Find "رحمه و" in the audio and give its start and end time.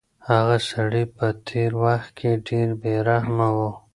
3.09-3.57